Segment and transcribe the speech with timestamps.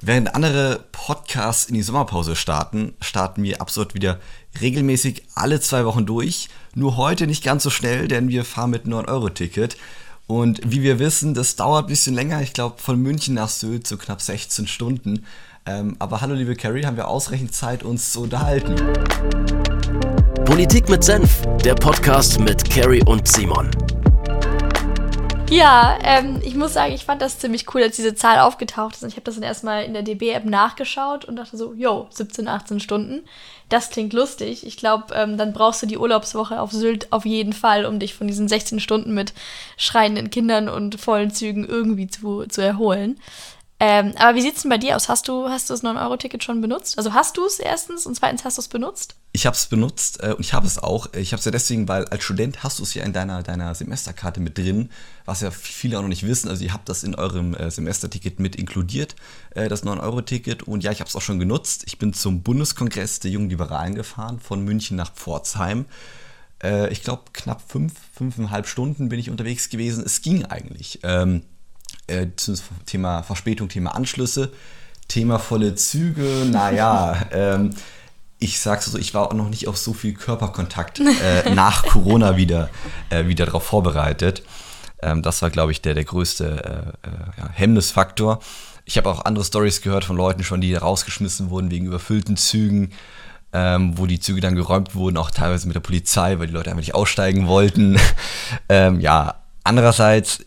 [0.00, 4.20] Während andere Podcasts in die Sommerpause starten, starten wir absolut wieder
[4.60, 6.48] regelmäßig alle zwei Wochen durch.
[6.76, 9.76] Nur heute nicht ganz so schnell, denn wir fahren mit 9-Euro-Ticket.
[10.28, 12.40] Und wie wir wissen, das dauert ein bisschen länger.
[12.42, 15.26] Ich glaube, von München nach Sylt so knapp 16 Stunden.
[15.66, 18.76] Ähm, aber hallo, liebe Carrie, haben wir ausreichend Zeit, uns zu unterhalten.
[20.44, 23.68] Politik mit Senf, der Podcast mit Carrie und Simon.
[25.50, 29.02] Ja, ähm, ich muss sagen, ich fand das ziemlich cool, als diese Zahl aufgetaucht ist.
[29.02, 32.48] Und ich habe das dann erstmal in der DB-App nachgeschaut und dachte so, yo, 17,
[32.48, 33.24] 18 Stunden.
[33.70, 34.66] Das klingt lustig.
[34.66, 38.14] Ich glaube, ähm, dann brauchst du die Urlaubswoche auf Sylt auf jeden Fall, um dich
[38.14, 39.32] von diesen 16 Stunden mit
[39.78, 43.18] schreienden Kindern und vollen Zügen irgendwie zu, zu erholen.
[43.80, 45.08] Ähm, aber wie sieht es denn bei dir aus?
[45.08, 46.98] Hast du, hast du das 9-Euro-Ticket schon benutzt?
[46.98, 49.14] Also hast du es erstens und zweitens hast du es benutzt?
[49.30, 51.12] Ich habe es benutzt äh, und ich habe es auch.
[51.12, 53.72] Ich habe es ja deswegen, weil als Student hast du es ja in deiner, deiner
[53.76, 54.90] Semesterkarte mit drin,
[55.26, 56.48] was ja viele auch noch nicht wissen.
[56.48, 59.14] Also ihr habt das in eurem äh, Semesterticket mit inkludiert,
[59.50, 60.64] äh, das 9-Euro-Ticket.
[60.64, 61.84] Und ja, ich habe es auch schon genutzt.
[61.86, 65.86] Ich bin zum Bundeskongress der Jungen Liberalen gefahren, von München nach Pforzheim.
[66.64, 70.02] Äh, ich glaube, knapp fünf, fünfeinhalb Stunden bin ich unterwegs gewesen.
[70.04, 70.98] Es ging eigentlich.
[71.04, 71.42] Ähm,
[72.08, 72.56] äh, zum
[72.86, 74.52] Thema Verspätung, Thema Anschlüsse,
[75.06, 77.70] Thema volle Züge, naja, ähm,
[78.38, 82.36] ich sag's so, ich war auch noch nicht auf so viel Körperkontakt äh, nach Corona
[82.36, 82.70] wieder,
[83.10, 84.42] äh, wieder darauf vorbereitet.
[85.02, 88.40] Ähm, das war, glaube ich, der, der größte äh, äh, ja, Hemmnisfaktor.
[88.84, 92.92] Ich habe auch andere Stories gehört von Leuten schon, die rausgeschmissen wurden wegen überfüllten Zügen,
[93.52, 96.70] ähm, wo die Züge dann geräumt wurden, auch teilweise mit der Polizei, weil die Leute
[96.70, 97.98] einfach nicht aussteigen wollten.
[98.68, 100.44] ähm, ja, andererseits,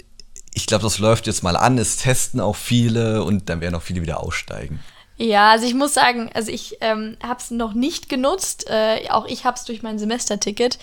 [0.53, 3.81] ich glaube, das läuft jetzt mal an, es testen auch viele und dann werden auch
[3.81, 4.79] viele wieder aussteigen.
[5.17, 8.67] Ja, also ich muss sagen, also ich ähm, habe es noch nicht genutzt.
[8.69, 10.79] Äh, auch ich habe es durch mein Semesterticket.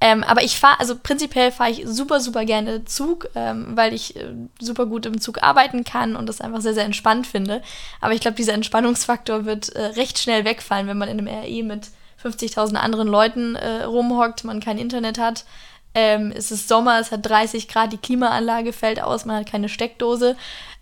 [0.00, 4.16] Ähm, aber ich fahre, also prinzipiell fahre ich super, super gerne Zug, ähm, weil ich
[4.16, 7.62] äh, super gut im Zug arbeiten kann und das einfach sehr, sehr entspannt finde.
[8.00, 11.62] Aber ich glaube, dieser Entspannungsfaktor wird äh, recht schnell wegfallen, wenn man in einem RE
[11.62, 11.88] mit
[12.22, 15.44] 50.000 anderen Leuten äh, rumhockt, man kein Internet hat
[15.94, 19.68] ähm, es ist Sommer, es hat 30 Grad, die Klimaanlage fällt aus, man hat keine
[19.68, 20.36] Steckdose.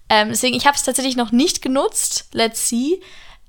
[0.09, 2.29] Ähm, deswegen, ich habe es tatsächlich noch nicht genutzt.
[2.33, 3.01] Let's see.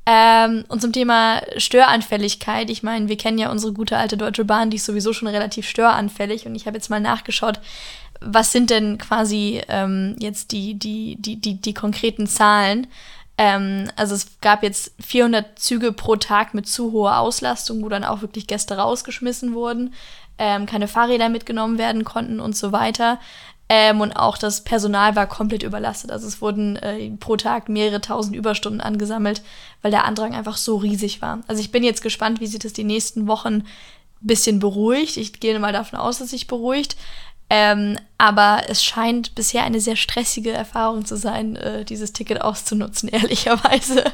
[0.05, 4.69] Ähm, und zum Thema Störanfälligkeit, ich meine, wir kennen ja unsere gute alte Deutsche Bahn,
[4.69, 6.45] die ist sowieso schon relativ störanfällig.
[6.45, 7.59] Und ich habe jetzt mal nachgeschaut,
[8.19, 12.87] was sind denn quasi ähm, jetzt die, die, die, die, die konkreten Zahlen.
[13.37, 18.03] Ähm, also es gab jetzt 400 Züge pro Tag mit zu hoher Auslastung, wo dann
[18.03, 19.93] auch wirklich Gäste rausgeschmissen wurden
[20.37, 23.19] ähm, keine Fahrräder mitgenommen werden konnten und so weiter.
[23.69, 26.11] Ähm, und auch das Personal war komplett überlastet.
[26.11, 29.41] Also es wurden äh, pro Tag mehrere tausend Überstunden angesammelt,
[29.81, 31.39] weil der Andrang einfach so riesig war.
[31.47, 33.65] Also ich bin jetzt gespannt, wie sich das die nächsten Wochen ein
[34.21, 35.17] bisschen beruhigt.
[35.17, 36.97] Ich gehe mal davon aus, dass sich beruhigt.
[37.55, 43.09] Ähm, aber es scheint bisher eine sehr stressige Erfahrung zu sein, äh, dieses Ticket auszunutzen,
[43.11, 44.05] ehrlicherweise.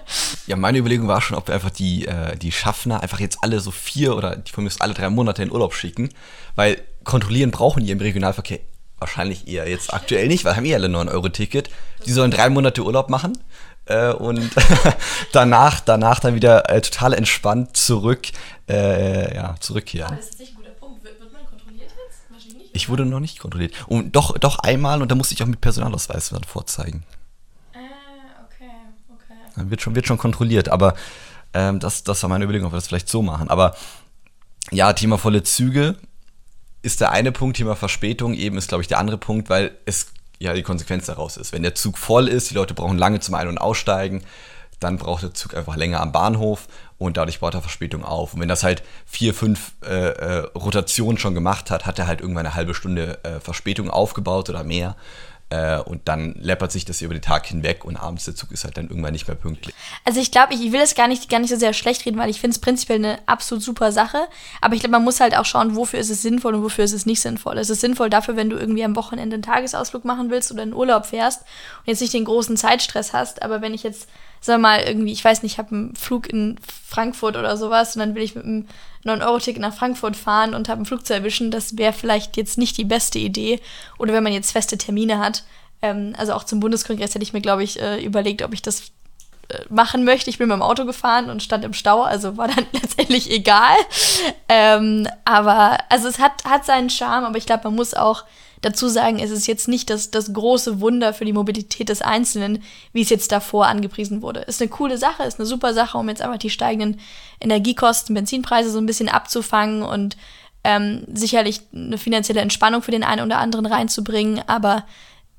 [0.45, 3.61] Ja, meine Überlegung war schon, ob wir einfach die, äh, die Schaffner einfach jetzt alle
[3.61, 6.09] so vier oder die von mir alle drei Monate in Urlaub schicken,
[6.55, 8.59] weil kontrollieren brauchen die im Regionalverkehr
[8.97, 11.69] wahrscheinlich eher jetzt aktuell nicht, weil haben eh alle 9-Euro-Ticket.
[12.06, 13.38] Die sollen drei Monate Urlaub machen
[13.85, 14.51] äh, und
[15.31, 18.27] danach, danach dann wieder äh, total entspannt zurück,
[18.67, 20.11] äh, ja, zurückkehren.
[20.11, 20.58] Aber ist das nicht
[22.74, 23.74] ich wurde noch nicht kontrolliert.
[23.88, 27.03] Und doch, doch einmal und da musste ich auch mit Personalausweis dann vorzeigen.
[27.74, 27.78] Ah,
[28.46, 28.69] okay,
[29.13, 29.40] okay.
[29.56, 30.94] Dann wird schon, wird schon kontrolliert, aber
[31.53, 33.50] ähm, das, das war meine Überlegung, ob wir das vielleicht so machen.
[33.50, 33.75] Aber
[34.72, 35.96] ja, Thema volle Züge
[36.81, 40.12] ist der eine Punkt, Thema Verspätung eben ist, glaube ich, der andere Punkt, weil es
[40.40, 41.51] ja die Konsequenz daraus ist.
[41.51, 44.24] Wenn der Zug voll ist, die Leute brauchen lange zum Ein- und Aussteigen,
[44.79, 46.67] dann braucht der Zug einfach länger am Bahnhof
[46.97, 48.34] und dadurch baut er Verspätung auf.
[48.34, 52.22] Und wenn das halt vier, fünf äh, äh, Rotationen schon gemacht hat, hat er halt
[52.22, 54.95] irgendwann eine halbe Stunde äh, Verspätung aufgebaut oder mehr.
[55.51, 58.65] Äh, und dann läppert sich das über den Tag hinweg und abends der Zug ist
[58.65, 59.73] halt dann irgendwann nicht mehr pünktlich.
[60.05, 62.19] Also ich glaube, ich, ich will das gar nicht, gar nicht so sehr schlecht reden,
[62.19, 64.19] weil ich finde es prinzipiell eine absolut super Sache.
[64.61, 66.93] Aber ich glaube, man muss halt auch schauen, wofür ist es sinnvoll und wofür ist
[66.93, 67.57] es nicht sinnvoll.
[67.57, 70.73] Es ist sinnvoll dafür, wenn du irgendwie am Wochenende einen Tagesausflug machen willst oder in
[70.73, 73.41] Urlaub fährst und jetzt nicht den großen Zeitstress hast.
[73.41, 74.07] Aber wenn ich jetzt
[74.41, 78.00] sag mal, irgendwie, ich weiß nicht, ich habe einen Flug in Frankfurt oder sowas und
[78.00, 78.68] dann will ich mit einem
[79.06, 82.78] 9-Euro-Ticket nach Frankfurt fahren und habe einen Flug zu erwischen, das wäre vielleicht jetzt nicht
[82.78, 83.60] die beste Idee.
[83.98, 85.44] Oder wenn man jetzt feste Termine hat.
[85.81, 88.92] Ähm, also auch zum Bundeskongress hätte ich mir, glaube ich, äh, überlegt, ob ich das
[89.69, 90.30] machen möchte.
[90.30, 93.75] Ich bin mit dem Auto gefahren und stand im Stau, also war dann letztendlich egal.
[94.48, 98.25] Ähm, aber also es hat, hat seinen Charme, aber ich glaube, man muss auch
[98.62, 102.62] dazu sagen, es ist jetzt nicht das, das große Wunder für die Mobilität des Einzelnen,
[102.92, 104.42] wie es jetzt davor angepriesen wurde.
[104.42, 107.00] Ist eine coole Sache, ist eine super Sache, um jetzt einfach die steigenden
[107.40, 110.18] Energiekosten, Benzinpreise so ein bisschen abzufangen und
[110.66, 114.84] ähm, sicherlich eine finanzielle Entspannung für den einen oder anderen reinzubringen, aber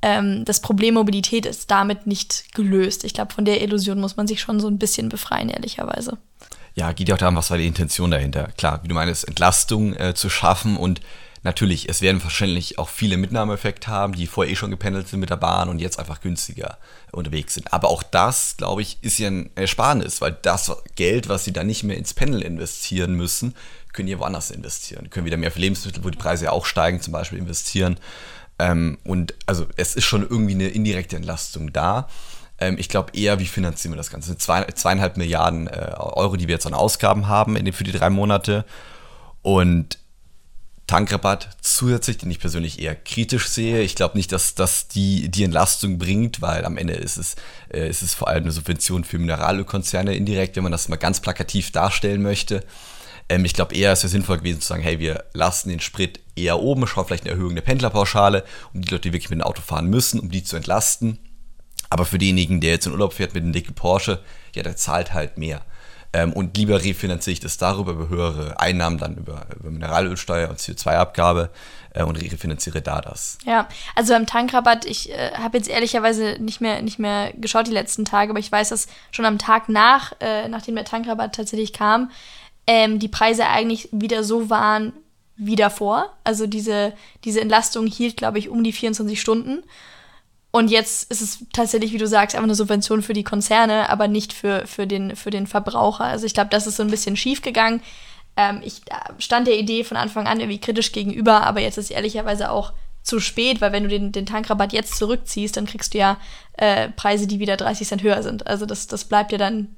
[0.03, 3.05] ähm, das Problem Mobilität ist damit nicht gelöst.
[3.05, 6.19] Ich glaube, von der Illusion muss man sich schon so ein bisschen befreien, ehrlicherweise.
[6.75, 8.49] Ja, geht ja auch darum, was war die Intention dahinter.
[8.57, 11.01] Klar, wie du meinst, Entlastung äh, zu schaffen und
[11.43, 15.31] natürlich, es werden wahrscheinlich auch viele Mitnahmeeffekte haben, die vorher eh schon gependelt sind mit
[15.31, 16.79] der Bahn und jetzt einfach günstiger
[17.13, 17.73] unterwegs sind.
[17.73, 21.67] Aber auch das, glaube ich, ist ja ein Ersparnis, weil das Geld, was sie dann
[21.67, 23.55] nicht mehr ins Pendel investieren müssen,
[23.93, 25.11] können die woanders investieren.
[25.11, 27.99] Können wieder mehr für Lebensmittel, wo die Preise ja auch steigen, zum Beispiel investieren.
[28.61, 32.09] Ähm, und also es ist schon irgendwie eine indirekte Entlastung da.
[32.59, 34.37] Ähm, ich glaube eher, wie finanzieren wir das Ganze?
[34.37, 37.93] Zwei, zweieinhalb Milliarden äh, Euro, die wir jetzt an Ausgaben haben in den, für die
[37.93, 38.65] drei Monate.
[39.43, 39.99] Und
[40.87, 43.81] Tankrabatt zusätzlich, den ich persönlich eher kritisch sehe.
[43.81, 47.37] Ich glaube nicht, dass das die, die Entlastung bringt, weil am Ende ist es,
[47.73, 51.21] äh, ist es vor allem eine Subvention für Mineralölkonzerne indirekt, wenn man das mal ganz
[51.21, 52.65] plakativ darstellen möchte.
[53.31, 56.21] Ähm, ich glaube eher, es wäre sinnvoll gewesen zu sagen, hey, wir lassen den Sprit
[56.35, 58.45] eher oben, schauen vielleicht eine Erhöhung der Pendlerpauschale,
[58.75, 61.19] um die Leute, die wirklich mit dem Auto fahren müssen, um die zu entlasten.
[61.89, 64.21] Aber für denjenigen, der jetzt in Urlaub fährt mit einem dicken Porsche,
[64.55, 65.63] ja, der zahlt halt mehr.
[66.13, 70.59] Ähm, und lieber refinanziere ich das darüber, über höhere Einnahmen, dann über, über Mineralölsteuer und
[70.59, 71.51] CO2-Abgabe
[71.95, 73.39] äh, und refinanziere da das.
[73.45, 77.73] Ja, also beim Tankrabatt, ich äh, habe jetzt ehrlicherweise nicht mehr, nicht mehr geschaut die
[77.73, 81.73] letzten Tage, aber ich weiß, dass schon am Tag nach, äh, nachdem der Tankrabatt tatsächlich
[81.73, 82.11] kam,
[82.71, 84.93] ähm, die Preise eigentlich wieder so waren
[85.35, 86.15] wie davor.
[86.23, 86.93] Also diese,
[87.25, 89.65] diese Entlastung hielt, glaube ich, um die 24 Stunden.
[90.53, 94.07] Und jetzt ist es tatsächlich, wie du sagst, einfach eine Subvention für die Konzerne, aber
[94.07, 96.05] nicht für, für, den, für den Verbraucher.
[96.05, 97.83] Also ich glaube, das ist so ein bisschen schief gegangen.
[98.37, 98.83] Ähm, ich
[99.19, 103.19] stand der Idee von Anfang an irgendwie kritisch gegenüber, aber jetzt ist ehrlicherweise auch zu
[103.19, 106.19] spät, weil wenn du den, den Tankrabatt jetzt zurückziehst, dann kriegst du ja
[106.53, 108.47] äh, Preise, die wieder 30 Cent höher sind.
[108.47, 109.75] Also das, das bleibt ja dann,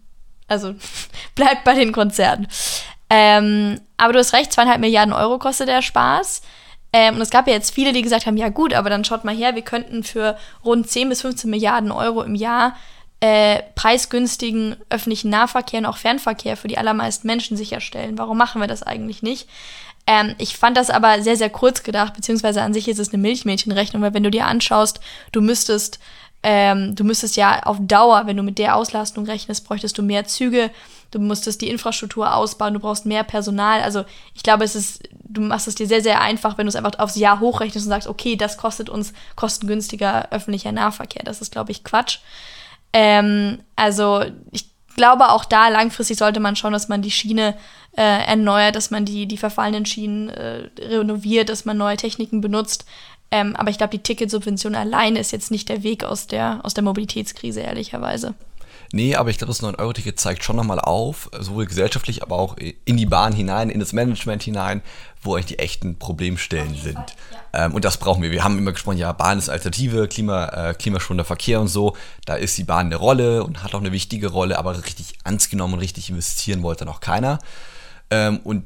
[0.49, 0.75] also
[1.35, 2.49] bleibt bei den Konzernen.
[3.11, 6.43] Ähm, aber du hast recht, zweieinhalb Milliarden Euro kostet der Spaß.
[6.93, 9.25] Ähm, und es gab ja jetzt viele, die gesagt haben, ja gut, aber dann schaut
[9.25, 12.77] mal her, wir könnten für rund 10 bis 15 Milliarden Euro im Jahr
[13.21, 18.19] äh, preisgünstigen öffentlichen Nahverkehr und auch Fernverkehr für die allermeisten Menschen sicherstellen.
[18.19, 19.49] Warum machen wir das eigentlich nicht?
[20.07, 23.23] Ähm, ich fand das aber sehr, sehr kurz gedacht, beziehungsweise an sich ist es eine
[23.23, 25.01] Milchmädchenrechnung, weil wenn du dir anschaust,
[25.31, 26.01] du müsstest,
[26.43, 30.25] ähm, du müsstest ja auf Dauer, wenn du mit der Auslastung rechnest, bräuchtest du mehr
[30.25, 30.71] Züge,
[31.13, 33.83] du musstest die Infrastruktur ausbauen, du brauchst mehr Personal.
[33.83, 34.05] Also
[34.35, 36.99] ich glaube, es ist, du machst es dir sehr, sehr einfach, wenn du es einfach
[36.99, 41.23] aufs Jahr hochrechnest und sagst, okay, das kostet uns kostengünstiger öffentlicher Nahverkehr.
[41.25, 42.19] Das ist, glaube ich, Quatsch.
[42.93, 44.67] Ähm, also ich
[44.97, 47.55] glaube, auch da langfristig sollte man schauen, dass man die Schiene
[47.97, 52.85] äh, erneuert, dass man die, die verfallenen Schienen äh, renoviert, dass man neue Techniken benutzt.
[53.33, 56.75] Ähm, aber ich glaube, die Ticketsubvention allein ist jetzt nicht der Weg aus der, aus
[56.75, 58.35] der Mobilitätskrise, ehrlicherweise.
[58.93, 62.99] Nee, aber ich glaube, das 9-Euro-Ticket zeigt schon nochmal auf, sowohl gesellschaftlich, aber auch in
[62.99, 64.83] die Bahn hinein, in das Management hinein,
[65.23, 66.97] wo eigentlich die echten Problemstellen sind.
[66.97, 67.07] Fall,
[67.55, 67.65] ja.
[67.67, 68.31] ähm, und das brauchen wir.
[68.31, 71.97] Wir haben immer gesprochen, ja, Bahn ist Alternative, Klima, äh, klimaschonender Verkehr und so.
[72.27, 75.49] Da ist die Bahn eine Rolle und hat auch eine wichtige Rolle, aber richtig ernst
[75.49, 77.39] genommen und richtig investieren wollte noch keiner.
[78.11, 78.65] Ähm, und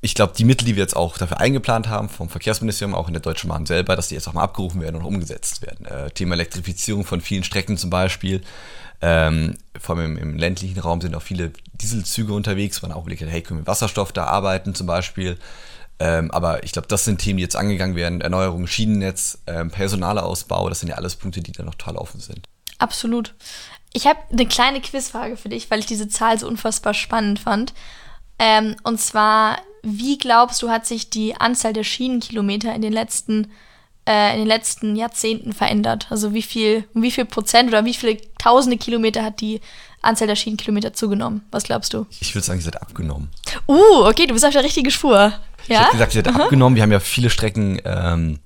[0.00, 3.14] ich glaube, die Mittel, die wir jetzt auch dafür eingeplant haben, vom Verkehrsministerium, auch in
[3.14, 5.86] der Deutschen Bahn selber, dass die jetzt auch mal abgerufen werden und umgesetzt werden.
[5.86, 8.42] Äh, Thema Elektrifizierung von vielen Strecken zum Beispiel,
[9.02, 13.22] ähm, vor allem im, im, ländlichen Raum sind auch viele Dieselzüge unterwegs, man auch überlegt
[13.22, 15.38] hey, können wir Wasserstoff da arbeiten zum Beispiel.
[15.98, 18.20] Ähm, aber ich glaube, das sind Themen, die jetzt angegangen werden.
[18.20, 22.46] Erneuerung, Schienennetz, ähm, Personalausbau, das sind ja alles Punkte, die da noch total offen sind.
[22.78, 23.34] Absolut.
[23.92, 27.72] Ich habe eine kleine Quizfrage für dich, weil ich diese Zahl so unfassbar spannend fand.
[28.38, 33.48] Ähm, und zwar, wie glaubst du, hat sich die Anzahl der Schienenkilometer in den letzten
[34.06, 36.06] äh, in den letzten Jahrzehnten verändert?
[36.10, 39.60] Also wie viel, wie viel Prozent oder wie viele tausende Kilometer hat die
[40.02, 41.42] Anzahl der Schienenkilometer zugenommen?
[41.50, 42.06] Was glaubst du?
[42.20, 43.28] Ich würde sagen, sie hat abgenommen.
[43.68, 45.32] Uh, okay, du bist auf der richtigen Spur.
[45.64, 45.80] Ich ja?
[45.80, 46.44] hätte gesagt, sie hat Aha.
[46.44, 46.76] abgenommen.
[46.76, 48.38] Wir haben ja viele Strecken ähm,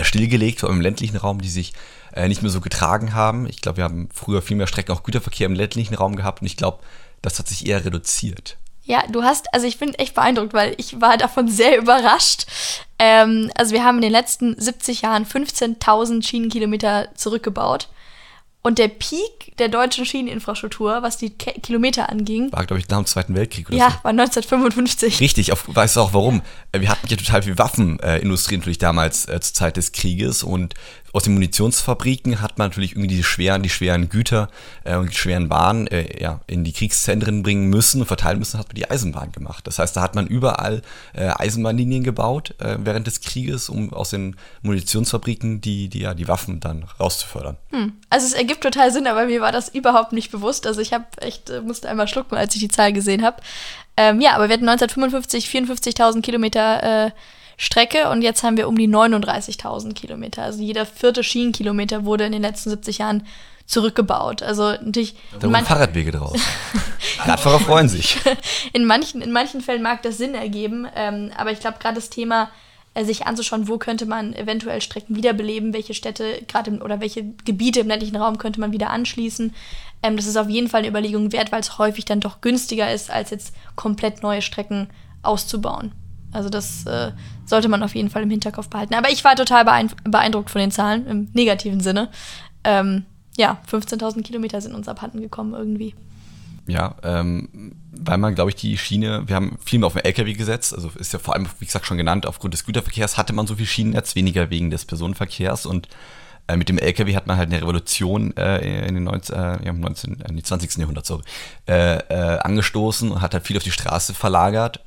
[0.00, 1.72] stillgelegt, vor allem im ländlichen Raum, die sich
[2.12, 3.48] äh, nicht mehr so getragen haben.
[3.48, 6.46] Ich glaube, wir haben früher viel mehr Strecken, auch Güterverkehr im ländlichen Raum gehabt und
[6.46, 6.78] ich glaube,
[7.20, 8.58] das hat sich eher reduziert.
[8.84, 12.46] Ja, du hast, also ich bin echt beeindruckt, weil ich war davon sehr überrascht.
[12.98, 17.88] Ähm, also wir haben in den letzten 70 Jahren 15.000 Schienenkilometer zurückgebaut.
[18.64, 22.98] Und der Peak der deutschen Schieneninfrastruktur, was die Ke Kilometer anging, war, glaube ich, nach
[22.98, 24.04] dem Zweiten Weltkrieg oder ja, so.
[24.04, 25.18] war 1955.
[25.18, 26.42] Richtig, auf, weißt du auch warum?
[26.70, 30.74] Äh, wir hatten ja total viel Waffenindustrie natürlich damals äh, zur Zeit des Krieges und
[31.12, 34.48] aus den Munitionsfabriken hat man natürlich irgendwie die schweren, die schweren Güter
[34.84, 38.58] äh, und die schweren Bahnen äh, ja, in die Kriegszentren bringen müssen und verteilen müssen,
[38.58, 39.66] hat man die Eisenbahn gemacht.
[39.66, 44.10] Das heißt, da hat man überall äh, Eisenbahnlinien gebaut äh, während des Krieges, um aus
[44.10, 47.56] den Munitionsfabriken die, die, ja, die Waffen dann rauszufördern.
[47.70, 47.92] Hm.
[48.08, 50.66] Also es ergibt total Sinn, aber mir war das überhaupt nicht bewusst.
[50.66, 53.36] Also ich habe echt, äh, musste einmal schlucken, als ich die Zahl gesehen habe.
[53.98, 57.10] Ähm, ja, aber wir hatten 1955 54.000 Kilometer äh,
[57.56, 60.42] Strecke und jetzt haben wir um die 39.000 Kilometer.
[60.42, 63.26] Also jeder vierte Schienenkilometer wurde in den letzten 70 Jahren
[63.66, 64.42] zurückgebaut.
[64.42, 65.14] Also natürlich.
[65.38, 66.40] Da wurden Fahrradwege draus.
[67.18, 68.18] Radfahrer freuen sich.
[68.72, 72.10] In manchen, in manchen Fällen mag das Sinn ergeben, ähm, aber ich glaube, gerade das
[72.10, 72.50] Thema,
[72.94, 77.80] äh, sich anzuschauen, wo könnte man eventuell Strecken wiederbeleben, welche Städte gerade oder welche Gebiete
[77.80, 79.54] im ländlichen Raum könnte man wieder anschließen.
[80.02, 82.92] Ähm, das ist auf jeden Fall eine Überlegung wert, weil es häufig dann doch günstiger
[82.92, 84.88] ist, als jetzt komplett neue Strecken
[85.22, 85.92] auszubauen.
[86.32, 87.12] Also das äh,
[87.44, 88.94] sollte man auf jeden Fall im Hinterkopf behalten.
[88.94, 89.64] Aber ich war total
[90.04, 92.08] beeindruckt von den Zahlen, im negativen Sinne.
[92.64, 93.04] Ähm,
[93.36, 95.94] ja, 15.000 Kilometer sind uns abhanden gekommen irgendwie.
[96.66, 100.32] Ja, ähm, weil man, glaube ich, die Schiene, wir haben viel mehr auf den LKW
[100.32, 103.46] gesetzt, also ist ja vor allem, wie gesagt, schon genannt, aufgrund des Güterverkehrs hatte man
[103.46, 105.88] so viel Schienennetz, weniger wegen des Personenverkehrs und
[106.46, 109.72] äh, mit dem LKW hat man halt eine Revolution äh, in den 19, äh, ja,
[109.72, 110.76] 19, äh, 20.
[110.76, 111.22] Jahrhundert sorry,
[111.66, 114.80] äh, äh, angestoßen und hat halt viel auf die Straße verlagert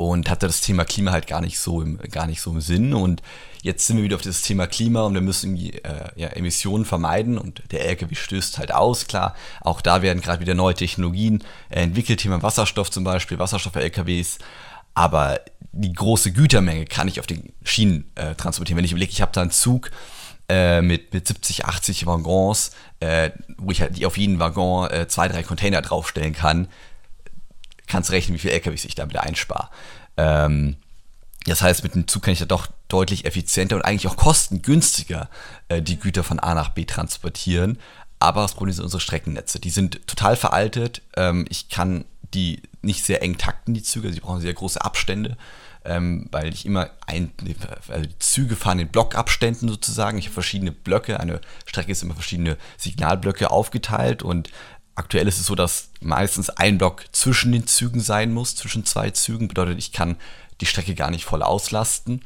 [0.00, 2.94] und hatte das Thema Klima halt gar nicht so im, gar nicht so im Sinn.
[2.94, 3.20] Und
[3.60, 5.80] jetzt sind wir wieder auf das Thema Klima und wir müssen äh,
[6.16, 9.34] ja, Emissionen vermeiden und der LKW stößt halt aus, klar.
[9.60, 13.82] Auch da werden gerade wieder neue Technologien äh, entwickelt, Thema Wasserstoff zum Beispiel, Wasserstoff für
[13.82, 14.38] LKWs.
[14.94, 15.40] Aber
[15.72, 18.78] die große Gütermenge kann ich auf den Schienen äh, transportieren.
[18.78, 19.90] Wenn ich überlege, ich habe da einen Zug
[20.48, 25.28] äh, mit, mit 70, 80 Waggons, äh, wo ich halt auf jeden Waggon äh, zwei,
[25.28, 26.68] drei Container draufstellen kann,
[27.90, 29.68] kannst rechnen, wie viel LKWs ich damit einspare.
[30.16, 30.76] Ähm,
[31.46, 35.28] das heißt, mit dem Zug kann ich ja doch deutlich effizienter und eigentlich auch kostengünstiger
[35.68, 37.78] äh, die Güter von A nach B transportieren.
[38.18, 39.58] Aber das Problem sind unsere Streckennetze.
[39.58, 41.00] Die sind total veraltet.
[41.16, 42.04] Ähm, ich kann
[42.34, 44.12] die nicht sehr eng takten, die Züge.
[44.12, 45.36] Sie brauchen sehr große Abstände,
[45.84, 47.32] ähm, weil ich immer ein,
[47.88, 50.18] also die Züge fahren in Blockabständen sozusagen.
[50.18, 51.18] Ich habe verschiedene Blöcke.
[51.18, 54.50] Eine Strecke ist immer verschiedene Signalblöcke aufgeteilt und
[55.00, 59.08] Aktuell ist es so, dass meistens ein Block zwischen den Zügen sein muss, zwischen zwei
[59.08, 59.48] Zügen.
[59.48, 60.16] Bedeutet, ich kann
[60.60, 62.22] die Strecke gar nicht voll auslasten.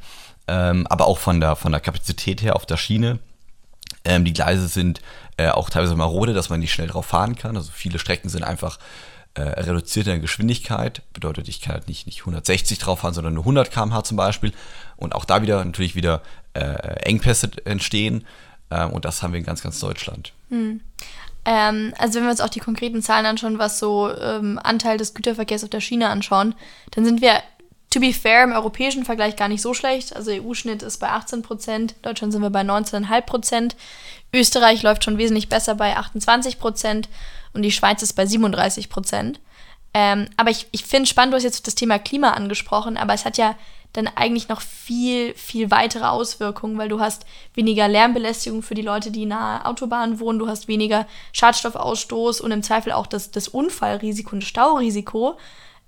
[0.49, 3.19] Ähm, aber auch von der, von der Kapazität her auf der Schiene.
[4.03, 4.99] Ähm, die Gleise sind
[5.37, 7.55] äh, auch teilweise marode, dass man nicht schnell drauf fahren kann.
[7.55, 8.77] Also viele Strecken sind einfach
[9.35, 11.01] äh, reduziert in der Geschwindigkeit.
[11.13, 14.51] Bedeutet, ich kann halt nicht, nicht 160 drauf fahren, sondern nur 100 km/h zum Beispiel.
[14.97, 16.21] Und auch da wieder natürlich wieder
[16.53, 16.59] äh,
[17.03, 18.25] Engpässe entstehen.
[18.69, 20.33] Ähm, und das haben wir in ganz, ganz Deutschland.
[20.49, 20.81] Hm.
[21.45, 25.13] Ähm, also wenn wir uns auch die konkreten Zahlen anschauen, was so ähm, Anteil des
[25.13, 26.55] Güterverkehrs auf der Schiene anschauen,
[26.91, 27.41] dann sind wir,
[27.91, 30.15] to be fair, im europäischen Vergleich gar nicht so schlecht.
[30.15, 33.75] Also EU-Schnitt ist bei 18 Prozent, Deutschland sind wir bei 19,5 Prozent,
[34.33, 37.09] Österreich läuft schon wesentlich besser bei 28 Prozent
[37.53, 39.39] und die Schweiz ist bei 37 Prozent.
[39.97, 43.23] Ähm, aber ich, ich finde spannend, du hast jetzt das Thema Klima angesprochen, aber es
[43.23, 43.55] hat ja
[43.93, 49.09] dann eigentlich noch viel, viel weitere Auswirkungen, weil du hast weniger Lärmbelästigung für die Leute,
[49.09, 54.35] die nahe Autobahnen wohnen, du hast weniger Schadstoffausstoß und im Zweifel auch das, das Unfallrisiko
[54.35, 55.37] und Staurisiko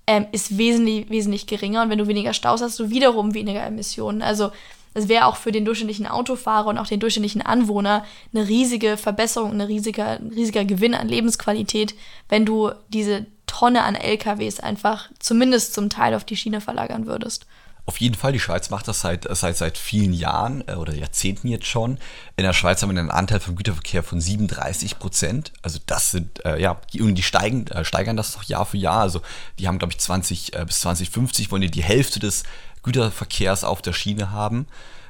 [0.08, 1.82] ähm, ist wesentlich, wesentlich geringer.
[1.82, 4.22] Und wenn du weniger Staus hast, du wiederum weniger Emissionen.
[4.22, 4.52] Also
[4.94, 9.52] das wäre auch für den durchschnittlichen Autofahrer und auch den durchschnittlichen Anwohner eine riesige Verbesserung,
[9.52, 11.94] eine riesige, ein riesiger Gewinn an Lebensqualität,
[12.30, 17.48] wenn du diese Tonne an LKWs einfach zumindest zum Teil auf die Schiene verlagern würdest.
[17.88, 21.48] Auf jeden Fall, die Schweiz macht das seit, seit, seit vielen Jahren äh, oder Jahrzehnten
[21.48, 21.98] jetzt schon.
[22.36, 25.54] In der Schweiz haben wir einen Anteil vom Güterverkehr von 37 Prozent.
[25.62, 29.00] Also das sind, äh, ja, die, die steigen, äh, steigern das noch Jahr für Jahr.
[29.00, 29.22] Also
[29.58, 32.44] die haben, glaube ich, 20 äh, bis 2050 wollen die die Hälfte des
[32.84, 34.68] Güterverkehrs auf der Schiene haben.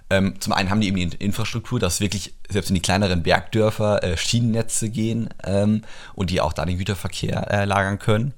[0.10, 4.04] Ähm, zum einen haben die eben die Infrastruktur, dass wirklich selbst in die kleineren Bergdörfer
[4.04, 5.84] äh, Schienennetze gehen ähm,
[6.16, 8.34] und die auch da den Güterverkehr äh, lagern können.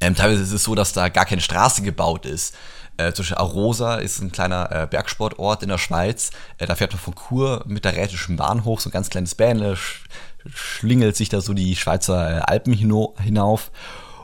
[0.00, 2.54] Ähm, teilweise ist es so, dass da gar keine Straße gebaut ist.
[2.96, 6.30] Äh, zum Beispiel Arosa ist ein kleiner äh, Bergsportort in der Schweiz.
[6.58, 9.34] Äh, da fährt man von Chur mit der Rätischen Bahn hoch, so ein ganz kleines
[9.34, 10.04] Bähnle, sch
[10.46, 13.70] schlingelt sich da so die Schweizer äh, Alpen hinauf.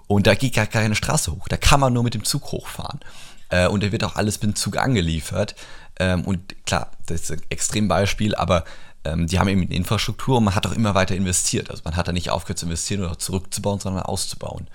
[0.06, 1.48] Und da geht gar keine Straße hoch.
[1.48, 3.00] Da kann man nur mit dem Zug hochfahren.
[3.48, 5.54] Äh, und da wird auch alles mit dem Zug angeliefert.
[6.00, 8.64] Ähm, und klar, das ist ein Extrembeispiel, aber
[9.04, 11.70] ähm, die haben eben eine Infrastruktur und man hat auch immer weiter investiert.
[11.70, 14.66] Also man hat da nicht aufgehört zu investieren oder zurückzubauen, sondern auszubauen.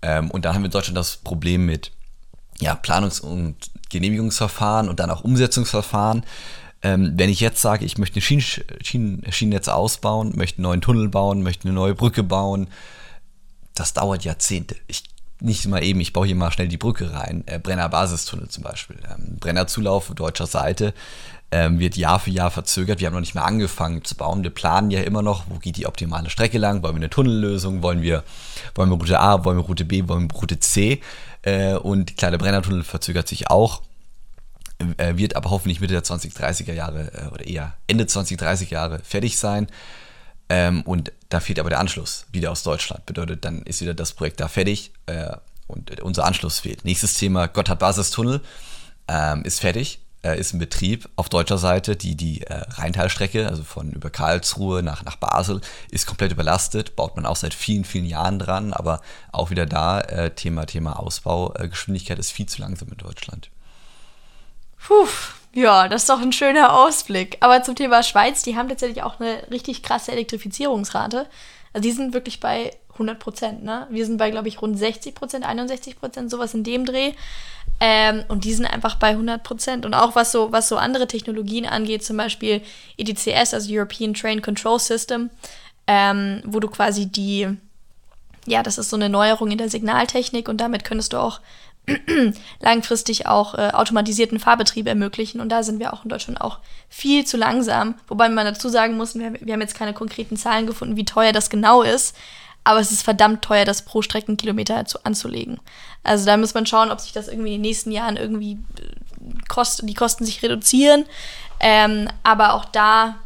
[0.00, 1.92] Ähm, und dann haben wir in Deutschland das Problem mit
[2.58, 3.56] ja, Planungs- und
[3.90, 6.24] Genehmigungsverfahren und dann auch Umsetzungsverfahren.
[6.82, 10.80] Ähm, wenn ich jetzt sage, ich möchte ein Schien Schien Schienennetz ausbauen, möchte einen neuen
[10.80, 12.68] Tunnel bauen, möchte eine neue Brücke bauen,
[13.74, 14.76] das dauert Jahrzehnte.
[14.86, 15.04] Ich
[15.42, 17.44] nicht mal eben, ich baue hier mal schnell die Brücke rein.
[17.46, 18.96] Äh, Brenner Basistunnel zum Beispiel.
[19.10, 20.94] Ähm, Brenner deutscher Seite
[21.50, 23.00] ähm, wird Jahr für Jahr verzögert.
[23.00, 24.42] Wir haben noch nicht mehr angefangen zu bauen.
[24.42, 26.82] Wir planen ja immer noch, wo geht die optimale Strecke lang?
[26.82, 27.82] Wollen wir eine Tunnellösung?
[27.82, 28.24] Wollen wir,
[28.74, 29.44] wollen wir Route A?
[29.44, 30.08] Wollen wir Route B?
[30.08, 31.00] Wollen wir Route C?
[31.42, 33.82] Äh, und klar, der Brennertunnel verzögert sich auch,
[34.96, 39.38] äh, wird aber hoffentlich Mitte der 2030er Jahre äh, oder eher Ende 2030er Jahre fertig
[39.38, 39.66] sein.
[40.52, 43.06] Ähm, und da fehlt aber der Anschluss wieder aus Deutschland.
[43.06, 45.34] Bedeutet, dann ist wieder das Projekt da fertig äh,
[45.66, 46.84] und unser Anschluss fehlt.
[46.84, 48.42] Nächstes Thema, Gotthard Basistunnel.
[49.08, 51.08] ähm, ist fertig, äh, ist in Betrieb.
[51.16, 56.06] Auf deutscher Seite die, die äh, Rheintalstrecke, also von über Karlsruhe nach, nach Basel, ist
[56.06, 56.96] komplett überlastet.
[56.96, 59.00] Baut man auch seit vielen, vielen Jahren dran, aber
[59.32, 63.48] auch wieder da, äh, Thema, Thema Ausbaugeschwindigkeit ist viel zu langsam in Deutschland.
[64.86, 65.08] Puh,
[65.54, 67.36] ja, das ist doch ein schöner Ausblick.
[67.40, 71.26] Aber zum Thema Schweiz, die haben tatsächlich auch eine richtig krasse Elektrifizierungsrate.
[71.72, 73.86] Also die sind wirklich bei 100 Prozent, ne?
[73.90, 77.12] Wir sind bei, glaube ich, rund 60 Prozent, 61 Prozent, sowas in dem Dreh.
[77.80, 79.86] Ähm, und die sind einfach bei 100 Prozent.
[79.86, 82.62] Und auch was so, was so andere Technologien angeht, zum Beispiel
[82.96, 85.30] EDCS, also European Train Control System,
[85.86, 87.48] ähm, wo du quasi die,
[88.46, 91.40] ja, das ist so eine Neuerung in der Signaltechnik und damit könntest du auch
[92.60, 95.40] langfristig auch äh, automatisierten Fahrbetrieb ermöglichen.
[95.40, 96.58] Und da sind wir auch in Deutschland auch
[96.88, 97.96] viel zu langsam.
[98.06, 101.32] Wobei man dazu sagen muss, wir, wir haben jetzt keine konkreten Zahlen gefunden, wie teuer
[101.32, 102.16] das genau ist.
[102.64, 105.58] Aber es ist verdammt teuer, das pro Streckenkilometer zu, anzulegen.
[106.04, 109.48] Also da muss man schauen, ob sich das irgendwie in den nächsten Jahren irgendwie äh,
[109.48, 111.04] kost, die Kosten sich reduzieren.
[111.58, 113.16] Ähm, aber auch da,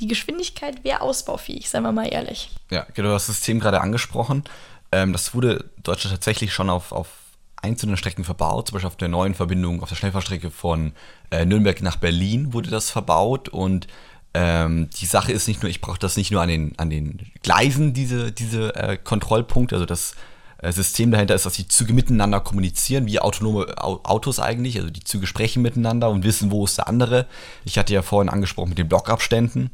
[0.00, 2.50] die Geschwindigkeit wäre ausbaufähig, seien wir mal ehrlich.
[2.70, 4.44] Ja, genau, das System gerade angesprochen.
[4.90, 7.08] Ähm, das wurde Deutschland tatsächlich schon auf, auf
[7.62, 10.92] einzelnen Strecken verbaut, zum Beispiel auf der neuen Verbindung, auf der Schnellfahrstrecke von
[11.30, 13.86] äh, Nürnberg nach Berlin wurde das verbaut und
[14.34, 17.20] ähm, die Sache ist nicht nur, ich brauche das nicht nur an den, an den
[17.42, 20.14] Gleisen, diese, diese äh, Kontrollpunkte, also das
[20.58, 25.04] äh, System dahinter ist, dass die Züge miteinander kommunizieren, wie autonome Autos eigentlich, also die
[25.04, 27.26] Züge sprechen miteinander und wissen, wo ist der andere.
[27.64, 29.70] Ich hatte ja vorhin angesprochen mit den Blockabständen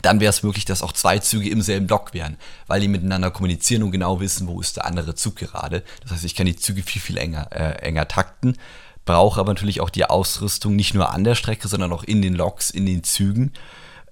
[0.00, 3.30] dann wäre es möglich, dass auch zwei Züge im selben Block wären, weil die miteinander
[3.30, 5.82] kommunizieren und genau wissen, wo ist der andere Zug gerade.
[6.02, 8.56] Das heißt, ich kann die Züge viel, viel enger, äh, enger takten,
[9.04, 12.34] brauche aber natürlich auch die Ausrüstung nicht nur an der Strecke, sondern auch in den
[12.34, 13.52] Loks, in den Zügen.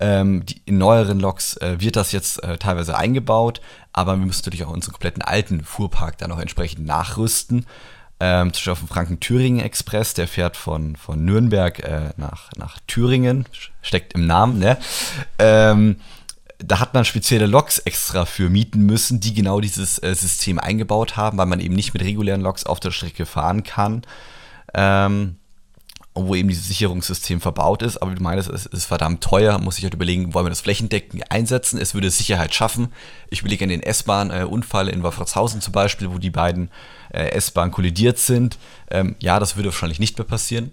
[0.01, 3.61] Ähm, die, in neueren Loks äh, wird das jetzt äh, teilweise eingebaut,
[3.93, 7.67] aber wir müssen natürlich auch unseren kompletten alten Fuhrpark dann auch entsprechend nachrüsten
[8.21, 13.47] ähm, zum Beispiel auf dem Franken-Thüringen-Express, der fährt von, von Nürnberg äh, nach, nach Thüringen,
[13.83, 14.79] steckt im Namen, ne?
[15.39, 15.97] Ähm,
[16.59, 21.17] da hat man spezielle Loks extra für mieten müssen, die genau dieses äh, System eingebaut
[21.17, 24.03] haben, weil man eben nicht mit regulären Loks auf der Strecke fahren kann.
[24.75, 25.37] Ähm,
[26.27, 27.99] wo eben dieses Sicherungssystem verbaut ist.
[27.99, 29.59] Aber du meinst, es ist verdammt teuer.
[29.59, 31.81] Muss ich halt überlegen, wollen wir das flächendeckend einsetzen?
[31.81, 32.93] Es würde Sicherheit schaffen.
[33.31, 36.71] Ich überlege an den S-Bahn-Unfall in Wolfratshausen zum Beispiel, wo die beiden
[37.13, 38.59] äh, S-Bahnen kollidiert sind.
[38.91, 40.73] Ähm, ja, das würde wahrscheinlich nicht mehr passieren.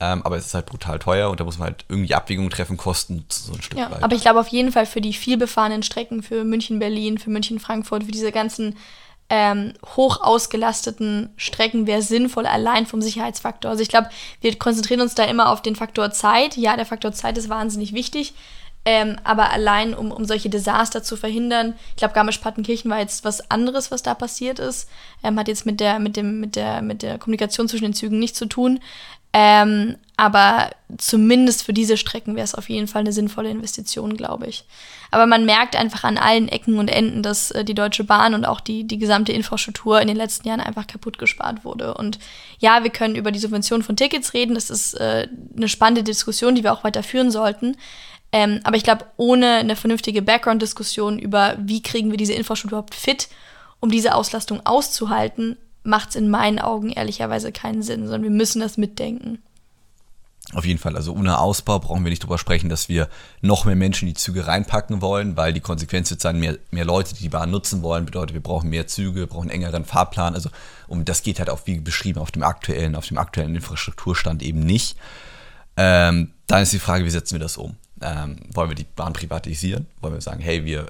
[0.00, 2.76] Ähm, aber es ist halt brutal teuer und da muss man halt irgendwie Abwägungen treffen,
[2.76, 4.02] Kosten so ein Stück ja, weit.
[4.02, 7.60] Aber ich glaube auf jeden Fall für die vielbefahrenen Strecken, für München, Berlin, für München,
[7.60, 8.76] Frankfurt, für diese ganzen
[9.34, 13.70] ähm, hoch ausgelasteten Strecken wäre sinnvoll, allein vom Sicherheitsfaktor.
[13.70, 14.10] Also ich glaube,
[14.42, 16.58] wir konzentrieren uns da immer auf den Faktor Zeit.
[16.58, 18.34] Ja, der Faktor Zeit ist wahnsinnig wichtig.
[18.84, 23.50] Ähm, aber allein, um, um solche Desaster zu verhindern, ich glaube, Garmisch-Partenkirchen war jetzt was
[23.50, 24.86] anderes, was da passiert ist.
[25.22, 28.18] Ähm, hat jetzt mit der, mit, dem, mit, der, mit der Kommunikation zwischen den Zügen
[28.18, 28.80] nichts zu tun.
[29.32, 34.46] Ähm, aber zumindest für diese Strecken wäre es auf jeden Fall eine sinnvolle Investition, glaube
[34.46, 34.64] ich.
[35.10, 38.44] Aber man merkt einfach an allen Ecken und Enden, dass äh, die Deutsche Bahn und
[38.44, 41.94] auch die, die gesamte Infrastruktur in den letzten Jahren einfach kaputt gespart wurde.
[41.94, 42.18] Und
[42.58, 44.54] ja, wir können über die Subvention von Tickets reden.
[44.54, 47.76] Das ist äh, eine spannende Diskussion, die wir auch weiter führen sollten.
[48.32, 52.94] Ähm, aber ich glaube, ohne eine vernünftige Background-Diskussion über, wie kriegen wir diese Infrastruktur überhaupt
[52.94, 53.28] fit,
[53.80, 58.60] um diese Auslastung auszuhalten, macht es in meinen Augen ehrlicherweise keinen Sinn, sondern wir müssen
[58.60, 59.38] das mitdenken.
[60.54, 63.08] Auf jeden Fall, also ohne Ausbau brauchen wir nicht drüber sprechen, dass wir
[63.40, 66.84] noch mehr Menschen in die Züge reinpacken wollen, weil die Konsequenz wird sein, mehr, mehr
[66.84, 69.84] Leute, die die Bahn nutzen wollen, bedeutet, wir brauchen mehr Züge, wir brauchen einen engeren
[69.84, 70.34] Fahrplan.
[70.34, 70.50] Also
[70.88, 74.60] und das geht halt auch, wie beschrieben, auf dem aktuellen, auf dem aktuellen Infrastrukturstand eben
[74.60, 74.96] nicht.
[75.76, 77.76] Ähm, dann ist die Frage, wie setzen wir das um?
[78.02, 79.86] Ähm, wollen wir die Bahn privatisieren?
[80.00, 80.86] Wollen wir sagen, hey, wir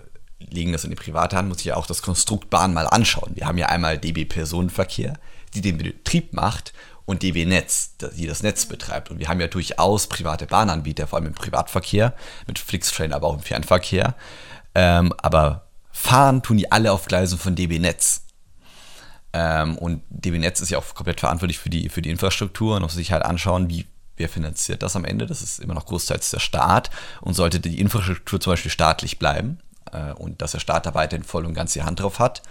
[0.50, 3.33] legen das in die private Hand, muss ich ja auch das Konstrukt Bahn mal anschauen.
[3.35, 5.14] Wir haben ja einmal DB Personenverkehr,
[5.55, 6.72] die den Betrieb macht
[7.05, 9.11] und DB Netz, die das Netz betreibt.
[9.11, 12.14] Und wir haben ja durchaus private Bahnanbieter, vor allem im Privatverkehr,
[12.46, 14.14] mit Flixtrain, aber auch im Fernverkehr.
[14.74, 18.22] Ähm, aber fahren tun die alle auf Gleisen von DB Netz.
[19.33, 22.83] Ähm, und DB Netz ist ja auch komplett verantwortlich für die, für die Infrastruktur und
[22.83, 25.26] muss sich halt anschauen, wie, wer finanziert das am Ende.
[25.26, 26.90] Das ist immer noch großteils der Staat.
[27.20, 29.59] Und sollte die Infrastruktur zum Beispiel staatlich bleiben
[29.92, 32.42] äh, und dass der Staat da weiterhin voll und ganz die Hand drauf hat,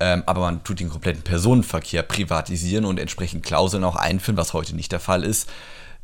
[0.00, 4.74] ähm, aber man tut den kompletten Personenverkehr privatisieren und entsprechend Klauseln auch einführen, was heute
[4.74, 5.48] nicht der Fall ist,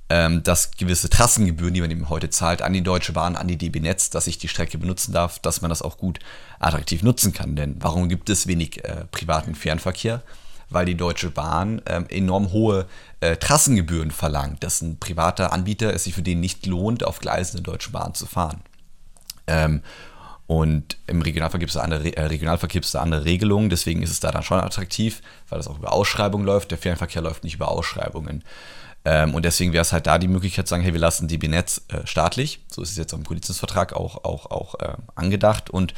[0.08, 3.56] ähm, dass gewisse Trassengebühren, die man eben heute zahlt, an die Deutsche Bahn, an die
[3.56, 6.20] DB Netz, dass ich die Strecke benutzen darf, dass man das auch gut
[6.60, 7.56] attraktiv nutzen kann.
[7.56, 10.22] Denn warum gibt es wenig äh, privaten Fernverkehr?
[10.70, 12.86] Weil die Deutsche Bahn ähm, enorm hohe
[13.20, 17.56] äh, Trassengebühren verlangt, dass ein privater Anbieter es sich für den nicht lohnt, auf Gleisen
[17.56, 18.60] der Deutschen Bahn zu fahren.
[19.46, 19.82] Ähm,
[20.48, 24.20] und im Regionalverkehr gibt es andere, äh, Regionalverkehr gibt es andere Regelungen, deswegen ist es
[24.20, 26.70] da dann schon attraktiv, weil das auch über Ausschreibungen läuft.
[26.70, 28.42] Der Fernverkehr läuft nicht über Ausschreibungen.
[29.04, 31.48] Ähm, und deswegen wäre es halt da die Möglichkeit zu sagen, hey, wir lassen DB
[31.48, 32.61] Netz äh, staatlich.
[32.70, 35.68] So ist es jetzt am Koalitionsvertrag auch, auch, auch äh, angedacht.
[35.68, 35.92] Und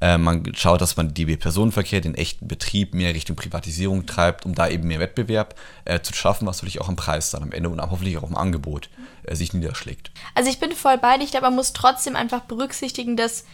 [0.00, 4.54] äh, man schaut, dass man DB Personenverkehr, den echten Betrieb mehr Richtung Privatisierung treibt, um
[4.54, 7.70] da eben mehr Wettbewerb äh, zu schaffen, was natürlich auch am Preis dann am Ende
[7.70, 8.88] und hoffentlich auch im Angebot
[9.24, 10.12] äh, sich niederschlägt.
[10.36, 13.44] Also ich bin voll bei dir, glaube, man muss trotzdem einfach berücksichtigen, dass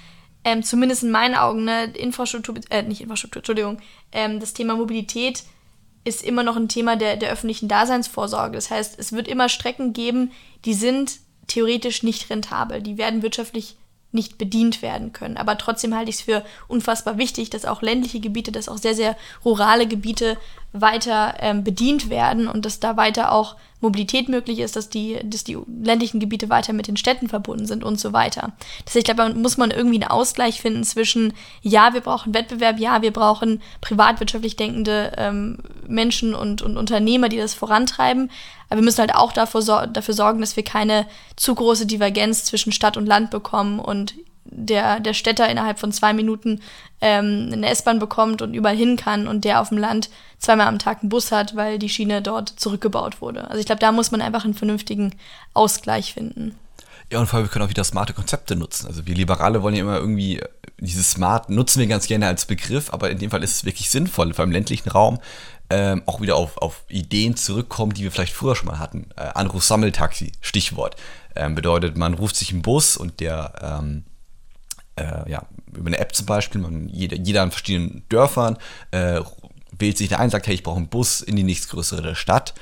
[0.44, 3.78] ähm, zumindest in meinen Augen, ne, Infrastruktur, äh, nicht Infrastruktur, Entschuldigung,
[4.12, 5.44] ähm, das Thema Mobilität
[6.04, 8.56] ist immer noch ein Thema der, der öffentlichen Daseinsvorsorge.
[8.56, 10.32] Das heißt, es wird immer Strecken geben,
[10.64, 12.82] die sind theoretisch nicht rentabel.
[12.82, 13.76] Die werden wirtschaftlich
[14.10, 15.36] nicht bedient werden können.
[15.36, 18.94] Aber trotzdem halte ich es für unfassbar wichtig, dass auch ländliche Gebiete, dass auch sehr,
[18.94, 20.36] sehr rurale Gebiete
[20.72, 25.44] weiter ähm, bedient werden und dass da weiter auch Mobilität möglich ist, dass die, dass
[25.44, 28.52] die ländlichen Gebiete weiter mit den Städten verbunden sind und so weiter.
[28.84, 32.32] Das heißt, ich glaube, da muss man irgendwie einen Ausgleich finden zwischen, ja, wir brauchen
[32.32, 35.58] Wettbewerb, ja, wir brauchen privatwirtschaftlich denkende ähm,
[35.88, 38.30] Menschen und, und Unternehmer, die das vorantreiben,
[38.70, 41.06] aber wir müssen halt auch dafür, dafür sorgen, dass wir keine
[41.36, 46.12] zu große Divergenz zwischen Stadt und Land bekommen und der, der Städter innerhalb von zwei
[46.12, 46.60] Minuten
[47.00, 50.78] ähm, eine S-Bahn bekommt und überall hin kann und der auf dem Land zweimal am
[50.78, 53.48] Tag einen Bus hat, weil die Schiene dort zurückgebaut wurde.
[53.48, 55.14] Also ich glaube, da muss man einfach einen vernünftigen
[55.54, 56.56] Ausgleich finden.
[57.10, 58.86] Ja, und vor allem, wir können auch wieder smarte Konzepte nutzen.
[58.86, 60.40] Also wir Liberale wollen ja immer irgendwie,
[60.78, 63.90] dieses Smart nutzen wir ganz gerne als Begriff, aber in dem Fall ist es wirklich
[63.90, 65.18] sinnvoll, vor allem im ländlichen Raum,
[65.68, 69.08] ähm, auch wieder auf, auf Ideen zurückkommen, die wir vielleicht früher schon mal hatten.
[69.16, 70.96] Äh, Anruf-Sammeltaxi, Stichwort.
[71.36, 74.04] Ähm, bedeutet, man ruft sich einen Bus und der ähm,
[74.96, 78.58] äh, ja, über eine App zum Beispiel, man, jeder, jeder an verschiedenen Dörfern
[78.90, 79.20] äh,
[79.78, 82.54] wählt sich da ein, sagt, hey, ich brauche einen Bus in die nächstgrößere Stadt.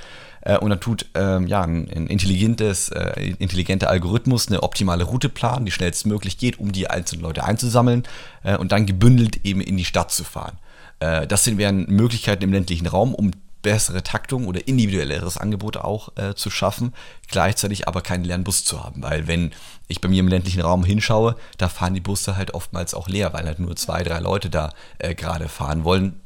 [0.43, 5.29] Äh, und dann tut ähm, ja, ein, ein intelligentes, äh, intelligenter Algorithmus eine optimale Route
[5.29, 8.05] planen, die schnellstmöglich geht, um die einzelnen Leute einzusammeln
[8.43, 10.59] äh, und dann gebündelt eben in die Stadt zu fahren.
[11.01, 16.17] Äh, das sind wären Möglichkeiten im ländlichen Raum, um bessere Taktung oder individuelleres Angebot auch
[16.17, 16.95] äh, zu schaffen,
[17.29, 19.03] gleichzeitig aber keinen leeren Bus zu haben.
[19.03, 19.53] Weil wenn
[19.89, 23.33] ich bei mir im ländlichen Raum hinschaue, da fahren die Busse halt oftmals auch leer,
[23.33, 26.21] weil halt nur zwei, drei Leute da äh, gerade fahren wollen.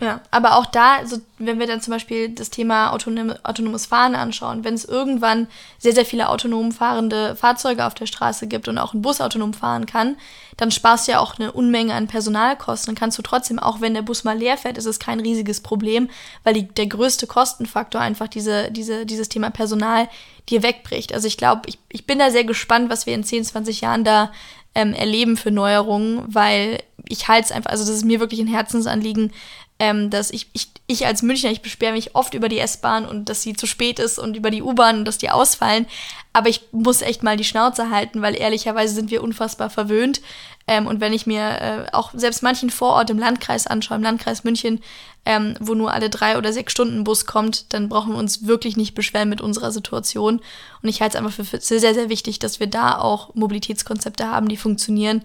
[0.00, 4.14] Ja, aber auch da, also wenn wir dann zum Beispiel das Thema autonom, autonomes Fahren
[4.14, 5.46] anschauen, wenn es irgendwann
[5.78, 9.52] sehr, sehr viele autonom fahrende Fahrzeuge auf der Straße gibt und auch ein Bus autonom
[9.52, 10.16] fahren kann,
[10.56, 12.94] dann sparst du ja auch eine Unmenge an Personalkosten.
[12.94, 15.60] Dann kannst du trotzdem, auch wenn der Bus mal leer fährt, ist es kein riesiges
[15.60, 16.08] Problem,
[16.44, 20.08] weil die, der größte Kostenfaktor einfach diese, diese, dieses Thema Personal
[20.48, 21.12] dir wegbricht.
[21.12, 24.04] Also ich glaube, ich, ich bin da sehr gespannt, was wir in 10, 20 Jahren
[24.04, 24.32] da
[24.74, 28.46] ähm, erleben für Neuerungen, weil ich halte es einfach, also das ist mir wirklich ein
[28.46, 29.32] Herzensanliegen,
[29.80, 33.30] ähm, dass ich, ich, ich als Münchner, ich beschwere mich oft über die S-Bahn und
[33.30, 35.86] dass sie zu spät ist und über die U-Bahn und dass die ausfallen.
[36.34, 40.20] Aber ich muss echt mal die Schnauze halten, weil ehrlicherweise sind wir unfassbar verwöhnt.
[40.66, 44.44] Ähm, und wenn ich mir äh, auch selbst manchen Vorort im Landkreis anschaue, im Landkreis
[44.44, 44.82] München,
[45.24, 48.76] ähm, wo nur alle drei oder sechs Stunden Bus kommt, dann brauchen wir uns wirklich
[48.76, 50.42] nicht beschweren mit unserer Situation.
[50.82, 54.28] Und ich halte es einfach für sehr, sehr, sehr wichtig, dass wir da auch Mobilitätskonzepte
[54.28, 55.22] haben, die funktionieren,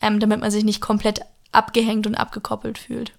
[0.00, 1.20] ähm, damit man sich nicht komplett
[1.52, 3.12] abgehängt und abgekoppelt fühlt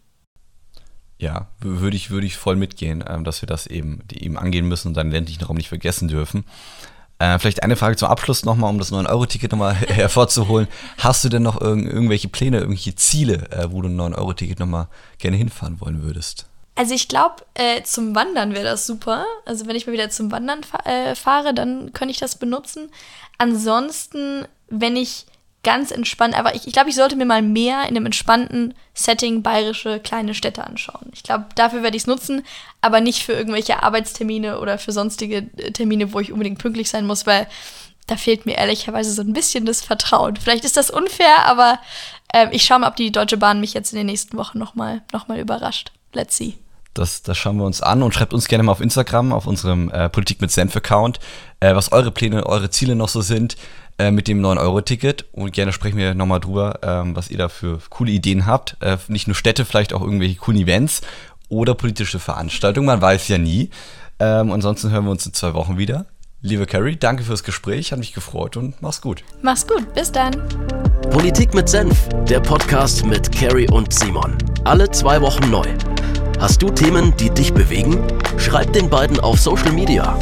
[1.20, 4.68] ja, würde ich, würde ich voll mitgehen, ähm, dass wir das eben, die eben angehen
[4.68, 6.46] müssen und dann ländlichen Raum nicht vergessen dürfen.
[7.20, 10.70] Äh, vielleicht eine Frage zum Abschluss nochmal, um das 9-Euro-Ticket nochmal hervorzuholen.
[10.98, 14.88] Hast du denn noch irg irgendwelche Pläne, irgendwelche Ziele, äh, wo du ein 9-Euro-Ticket nochmal
[15.18, 16.46] gerne hinfahren wollen würdest?
[16.76, 19.26] Also ich glaube, äh, zum Wandern wäre das super.
[19.46, 22.90] Also wenn ich mal wieder zum Wandern fa äh, fahre, dann könnte ich das benutzen.
[23.38, 25.26] Ansonsten, wenn ich
[25.64, 29.44] ganz entspannt, aber ich, ich glaube, ich sollte mir mal mehr in einem entspannten Setting
[29.44, 31.12] bayerische kleine Städte anschauen.
[31.14, 32.44] Ich glaube, dafür werde ich es nutzen,
[32.82, 37.06] aber nicht für irgendwelche Arbeitstermine oder für sonstige äh, Termine, wo ich unbedingt pünktlich sein
[37.06, 37.48] muss, weil
[38.08, 40.38] da fehlt mir ehrlicherweise so ein bisschen das Vertrauen.
[40.38, 41.80] Vielleicht ist das unfair, aber
[42.34, 45.02] äh, ich schaue mal, ob die Deutsche Bahn mich jetzt in den nächsten Wochen nochmal
[45.12, 45.92] noch mal überrascht.
[46.14, 46.58] Let's see.
[47.00, 49.90] Das, das schauen wir uns an und schreibt uns gerne mal auf Instagram, auf unserem
[49.90, 51.20] äh, Politik mit Senf-Account,
[51.62, 53.56] äh, was eure Pläne, eure Ziele noch so sind.
[54.00, 55.26] Äh, mit dem 9-Euro-Ticket.
[55.34, 58.78] Und gerne sprechen wir nochmal drüber, ähm, was ihr da für coole Ideen habt.
[58.80, 61.02] Äh, nicht nur Städte, vielleicht auch irgendwelche coolen Events
[61.50, 62.88] oder politische Veranstaltungen.
[62.88, 63.70] Man weiß ja nie.
[64.20, 66.06] Ähm, ansonsten hören wir uns in zwei Wochen wieder.
[66.42, 69.26] Liebe Carrie, danke fürs Gespräch, hat mich gefreut und mach's gut.
[69.42, 70.32] Mach's gut, bis dann.
[71.10, 74.38] Politik mit Senf, der Podcast mit Carrie und Simon.
[74.64, 75.68] Alle zwei Wochen neu.
[76.40, 77.98] Hast du Themen, die dich bewegen?
[78.38, 80.18] Schreib den beiden auf Social Media.